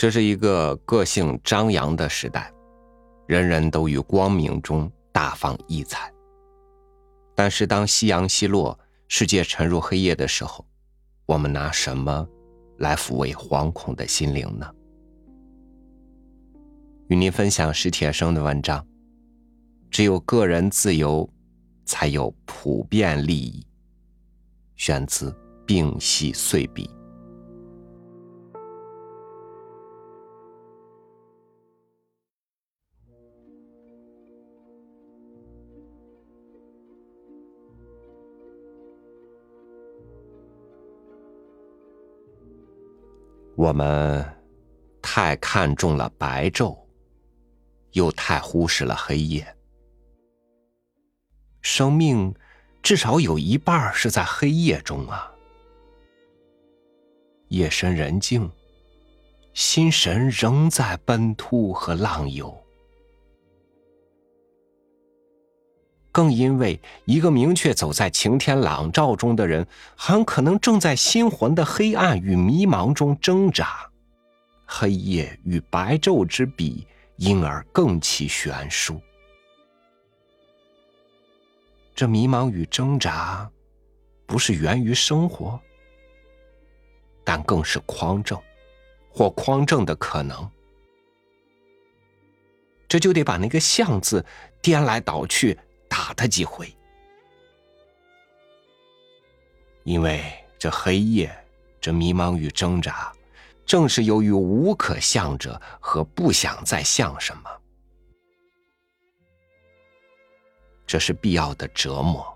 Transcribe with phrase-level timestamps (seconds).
[0.00, 2.50] 这是一个个性张扬的时代，
[3.26, 6.10] 人人都于光明中大放异彩。
[7.34, 10.64] 但是，当夕阳西落，世界沉入黑夜的时候，
[11.26, 12.26] 我们拿什么
[12.78, 14.66] 来抚慰惶恐的心灵呢？
[17.08, 18.82] 与您分享史铁生的文章：
[19.90, 21.28] 只有个人自由，
[21.84, 23.62] 才有普遍利益。
[24.76, 25.30] 选自
[25.66, 26.86] 《病隙碎笔》。
[43.60, 44.24] 我们
[45.02, 46.78] 太看重了白昼，
[47.92, 49.54] 又太忽视了黑夜。
[51.60, 52.34] 生命
[52.82, 55.30] 至少有一半是在黑夜中啊！
[57.48, 58.50] 夜深人静，
[59.52, 62.58] 心神仍在奔突和浪游。
[66.12, 69.66] 更因为一个明确走在晴天朗照中的人，
[69.96, 73.88] 很可能正在心魂的黑暗与迷茫中挣扎，
[74.66, 76.86] 黑夜与白昼之比，
[77.16, 79.00] 因而更其悬殊。
[81.94, 83.48] 这迷茫与挣扎，
[84.26, 85.60] 不是源于生活，
[87.22, 88.40] 但更是匡正，
[89.12, 90.50] 或匡正的可能。
[92.88, 94.24] 这就得把那个“相”字
[94.60, 95.56] 颠来倒去。
[95.90, 96.72] 打他几回，
[99.82, 101.36] 因为这黑夜，
[101.80, 103.12] 这迷茫与挣扎，
[103.66, 107.50] 正是由于无可向者和不想再向什么，
[110.86, 112.26] 这是必要的折磨。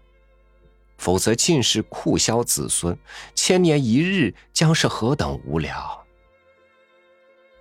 [0.99, 2.97] 否则，尽是酷消子孙，
[3.35, 6.05] 千年一日将是何等无聊。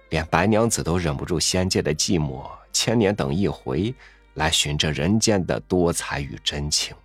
[0.10, 3.94] 连白娘子都忍不住仙界的寂寞，千年等一回。
[4.34, 6.96] 来寻着人间的多彩与真情，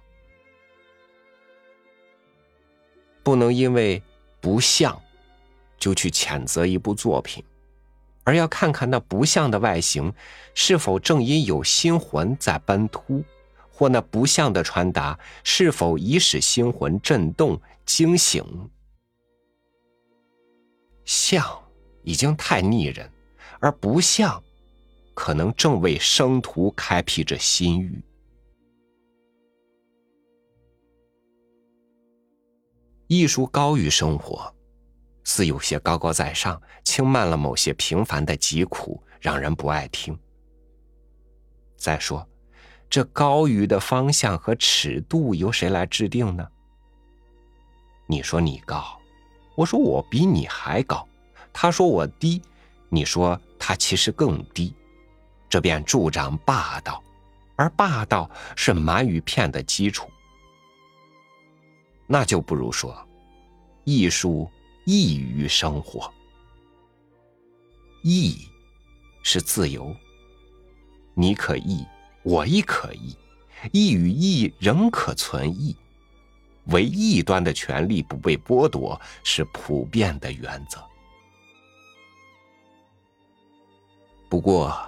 [3.22, 4.02] 不能因为
[4.40, 5.00] 不像，
[5.78, 7.44] 就去谴责一部作品，
[8.24, 10.12] 而要看看那不像的外形，
[10.54, 13.22] 是否正因有心魂在奔突，
[13.70, 18.44] 或那不像的传达是否已使心魂震动惊醒。
[21.04, 21.62] 像
[22.02, 23.10] 已经太腻人，
[23.60, 24.42] 而不像。
[25.18, 28.00] 可能正为生徒开辟着新域。
[33.08, 34.54] 艺术高于生活，
[35.24, 40.16] 似有些高高在上，轻慢了某些平凡的疾苦，让人不爱听。
[41.76, 42.24] 再说，
[42.88, 46.48] 这高于的方向和尺度由谁来制定呢？
[48.06, 48.96] 你说你高，
[49.56, 51.08] 我说我比你还高，
[51.52, 52.40] 他说我低，
[52.88, 54.72] 你说他其实更低。
[55.48, 57.02] 这便助长霸道，
[57.56, 60.10] 而霸道是瞒与骗的基础。
[62.06, 62.96] 那就不如说，
[63.84, 64.50] 艺术
[64.84, 66.12] 异于生活。
[68.02, 68.46] 异
[69.22, 69.94] 是自由，
[71.14, 71.84] 你可异，
[72.22, 73.16] 我亦可异，
[73.72, 75.76] 异与异仍可存异。
[76.66, 80.82] 唯异端的权利不被剥夺，是普遍的原则。
[84.28, 84.87] 不过。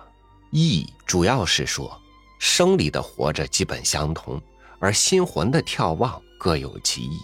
[0.51, 2.01] 义主要是说，
[2.39, 4.41] 生理的活着基本相同，
[4.79, 7.21] 而心魂的眺望各有其意。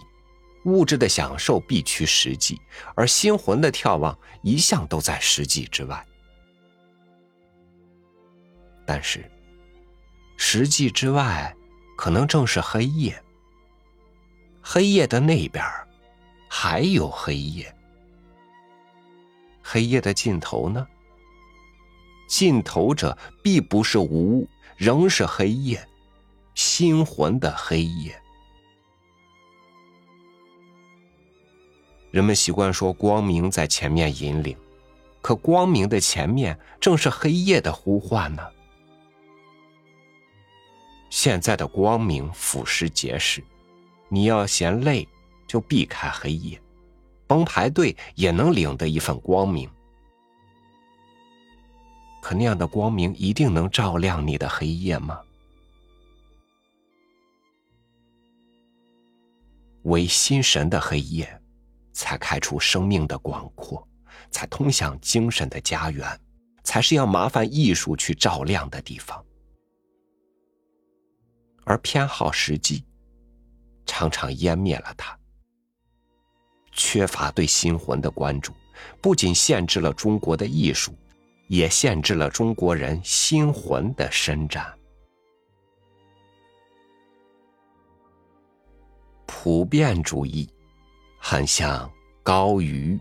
[0.64, 2.60] 物质的享受必趋实际，
[2.97, 6.04] 而心魂的眺望一向都在实际之外。
[8.84, 9.31] 但是，
[10.37, 11.54] 实际之外，
[11.97, 13.22] 可能正是黑夜。
[14.60, 15.64] 黑夜的那边，
[16.48, 17.72] 还有黑夜。
[19.62, 20.87] 黑夜的尽头呢？
[22.26, 25.87] 尽头者必不是无，仍是黑夜，
[26.54, 28.20] 心魂的黑夜。
[32.11, 34.56] 人们习惯说光明在前面引领，
[35.20, 38.43] 可光明的前面正是黑夜的呼唤呢。
[41.11, 43.43] 现在的光明俯视皆是，
[44.08, 45.06] 你要嫌累，
[45.46, 46.61] 就避开黑夜，
[47.26, 49.70] 甭排队也能领得一份光明。
[52.26, 55.20] 可那样的光明一定能照亮你的黑夜吗？
[59.84, 61.40] 唯心神的黑夜，
[61.93, 63.87] 才开出生命的广阔，
[64.32, 66.20] 才通向精神的家园，
[66.64, 69.25] 才是要麻烦艺术去照亮的地方。
[71.62, 72.82] 而偏好实际，
[73.87, 75.17] 常常湮灭了它。
[76.73, 78.52] 缺乏对心魂的关注，
[79.00, 80.93] 不仅限制了中国的艺术，
[81.48, 84.72] 也限制了中国人心魂的伸展。
[89.26, 90.48] 普遍主义，
[91.19, 91.90] 很像
[92.22, 92.98] 高于，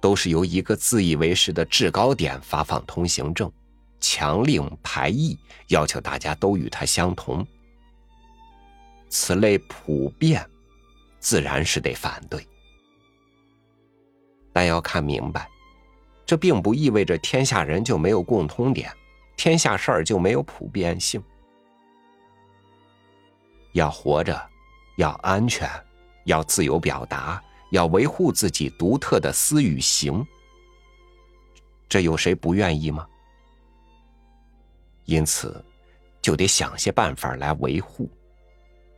[0.00, 3.50] 都是由一个自以为是的制高点发放通行证，
[4.00, 5.38] 强令排异，
[5.68, 7.46] 要求大家都与他相同。
[9.08, 10.44] 此类普遍，
[11.20, 12.46] 自然是得反对。
[14.52, 15.48] 但要看明白，
[16.26, 18.90] 这并不意味着天下人就没有共通点，
[19.36, 21.22] 天下事儿就没有普遍性。
[23.72, 24.40] 要活着，
[24.96, 25.68] 要安全，
[26.24, 30.24] 要自由表达，要维护自己独特的思与行，
[31.88, 33.06] 这有谁不愿意吗？
[35.04, 35.62] 因此，
[36.22, 38.08] 就得想些办法来维护。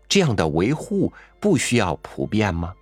[0.08, 2.72] 这样的维护不需要普遍吗？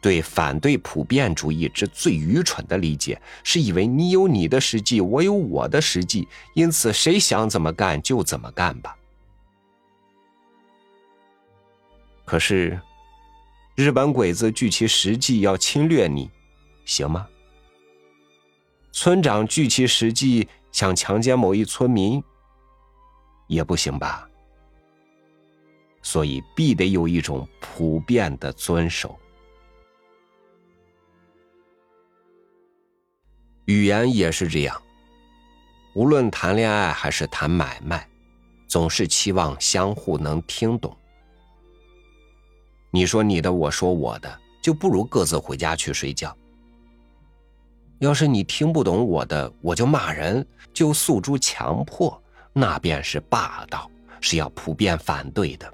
[0.00, 8.96] 对反对普遍主义之最愚蠢的理解，是以为你有你的实际，我有我的实际，因此谁想怎么干就怎么干吧。
[12.24, 12.80] 可是，
[13.74, 16.30] 日本鬼子据其实际要侵略你，
[16.84, 17.26] 行吗？
[18.92, 22.22] 村长据其实际想强奸某一村民，
[23.46, 24.28] 也不行吧？
[26.02, 29.18] 所以必得有一种普遍的遵守。
[33.68, 34.80] 语言也是这样，
[35.92, 38.08] 无论谈恋爱还是谈买卖，
[38.66, 40.96] 总是期望相互能听懂。
[42.90, 46.34] 你说你的，我说我的，就不如各自回家去睡觉。
[47.98, 52.18] 要是你听不懂我的，我就骂人，就诉诸强迫，
[52.54, 55.70] 那便是霸道，是要普遍反对的。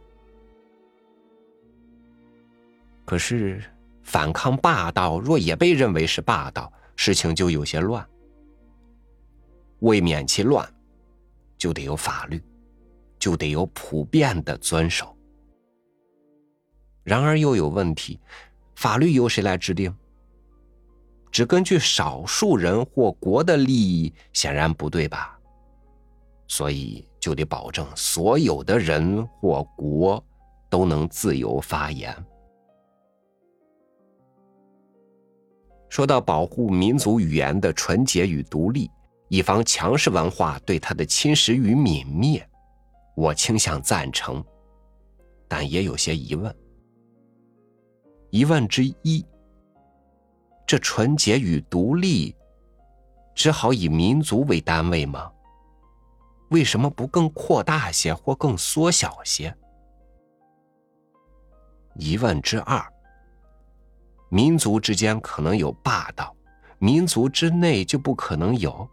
[3.04, 3.62] 可是，
[4.02, 6.72] 反抗霸道若也被认为是霸道。
[6.96, 8.06] 事情就有些乱，
[9.80, 10.68] 为免其乱，
[11.58, 12.42] 就得有法律，
[13.18, 15.16] 就得有普遍的遵守。
[17.02, 18.18] 然而又有问题，
[18.76, 19.94] 法律由谁来制定？
[21.30, 25.38] 只根据少数人或国的利益，显然不对吧？
[26.46, 30.24] 所以就得保证所有的人或国
[30.70, 32.14] 都能自由发言。
[35.94, 38.90] 说到保护民族语言的纯洁与独立，
[39.28, 42.44] 以防强势文化对它的侵蚀与泯灭，
[43.14, 44.44] 我倾向赞成，
[45.46, 46.52] 但也有些疑问。
[48.30, 49.24] 疑问之一：
[50.66, 52.34] 这纯洁与独立，
[53.32, 55.30] 只好以民族为单位吗？
[56.50, 59.56] 为什么不更扩大些或更缩小些？
[61.94, 62.84] 疑问之二。
[64.34, 66.34] 民族之间可能有霸道，
[66.80, 68.84] 民族之内就不可能有；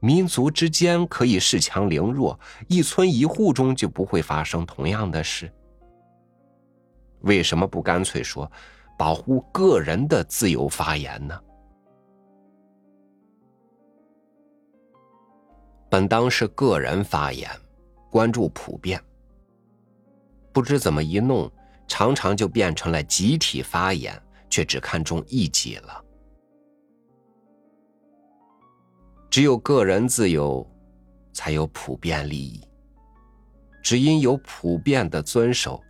[0.00, 5.48] 民族之间可以恃强凌弱，一村一户中就不会发生同样的事。
[7.20, 8.50] 为什么不干脆说
[8.98, 11.40] 保护个人的自由发言呢？
[15.88, 17.48] 本当是个人发言，
[18.10, 19.00] 关注普遍，
[20.52, 21.48] 不知怎么一弄，
[21.86, 24.20] 常常就变成了集体发言。
[24.48, 26.04] 却只看重一己了。
[29.30, 30.66] 只有个人自由，
[31.32, 32.60] 才有普遍利益；
[33.82, 35.82] 只因有普遍的遵守，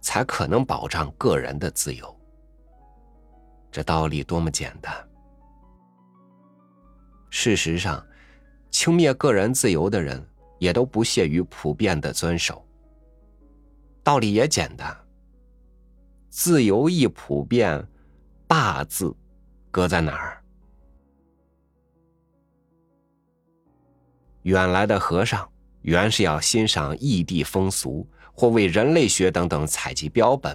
[0.00, 2.20] 才可能保障个人的自由。
[3.70, 4.92] 这道理多么简单！
[7.30, 8.04] 事实上，
[8.70, 10.22] 轻蔑个人自由的人，
[10.58, 12.62] 也都不屑于普遍的遵守。
[14.02, 14.94] 道理也简单，
[16.28, 17.88] 自由亦普遍。
[18.54, 19.16] 大字，
[19.70, 20.44] 搁在哪儿？
[24.42, 30.54] 远来的和尚原是要欣赏异地风俗，或为人类学等等采集标本，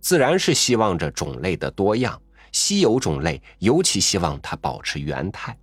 [0.00, 2.20] 自然是希望着种类的多样。
[2.50, 5.56] 稀有种类尤其希望它保持原态，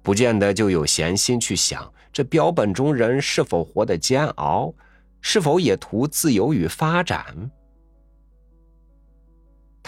[0.00, 4.72] 不见得就有闲心去想这标本中人是否活得煎熬，
[5.20, 7.50] 是否也图自由与发展。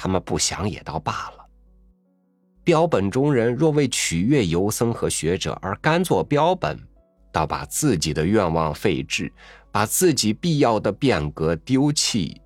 [0.03, 1.47] 他们不想也倒罢了。
[2.65, 6.79] 标本中人若为取悦游僧和学者而甘做标本，
[7.31, 9.31] 倒把自己的愿望废置，
[9.71, 12.41] 把自己必要的变革丢弃，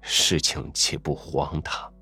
[0.00, 1.92] 事情岂不荒唐？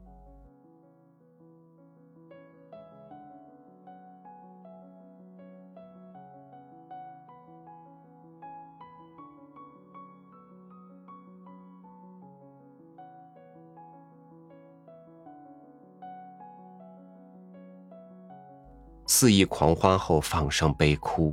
[19.17, 21.33] 肆意狂欢后放声悲哭，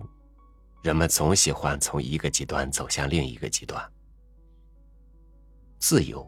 [0.84, 3.92] 人们总喜欢从一个极端走向另一个极端。
[5.80, 6.24] 自由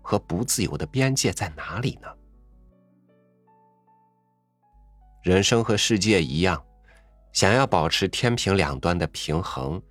[0.00, 2.08] 和不自由的边界在哪里呢？
[5.24, 6.64] 人生和世界一样，
[7.32, 9.82] 想要保持天平两端的平衡，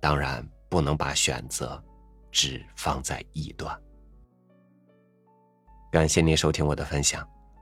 [0.00, 1.80] 当然不能把选择
[2.32, 3.80] 只放在一端。
[5.92, 7.24] 感谢您收听我的分享。